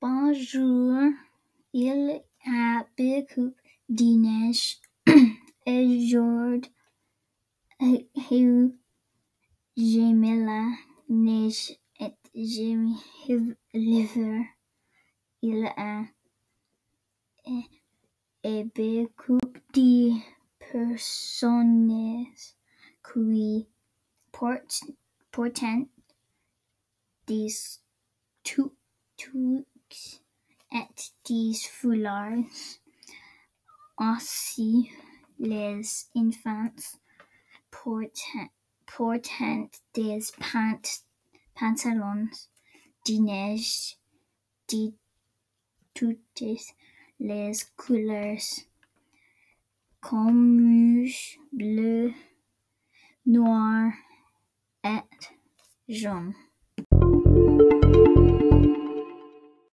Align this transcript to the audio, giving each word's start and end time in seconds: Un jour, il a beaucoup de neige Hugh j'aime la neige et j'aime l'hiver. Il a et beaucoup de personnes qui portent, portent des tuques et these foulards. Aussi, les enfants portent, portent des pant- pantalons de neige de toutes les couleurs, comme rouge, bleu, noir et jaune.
Un 0.00 0.32
jour, 0.32 1.12
il 1.72 2.22
a 2.46 2.84
beaucoup 2.96 3.52
de 3.88 4.16
neige 4.16 4.80
Hugh 5.66 6.14
j'aime 9.76 10.44
la 10.46 10.70
neige 11.08 11.76
et 11.98 12.14
j'aime 12.32 12.94
l'hiver. 13.74 14.44
Il 15.42 15.66
a 15.66 16.04
et 18.44 18.64
beaucoup 18.64 19.38
de 19.74 20.12
personnes 20.60 22.26
qui 23.02 23.68
portent, 24.30 24.84
portent 25.32 25.64
des 27.26 27.48
tuques 28.44 28.72
et 30.72 31.12
these 31.24 31.66
foulards. 31.66 32.78
Aussi, 33.98 34.90
les 35.38 35.82
enfants 36.14 36.70
portent, 37.70 38.50
portent 38.86 39.80
des 39.94 40.20
pant- 40.38 41.02
pantalons 41.54 42.28
de 43.06 43.18
neige 43.18 43.96
de 44.68 44.92
toutes 45.94 46.42
les 47.20 47.52
couleurs, 47.76 48.38
comme 50.00 51.00
rouge, 51.00 51.38
bleu, 51.52 52.12
noir 53.26 53.92
et 54.84 55.02
jaune. 55.88 56.34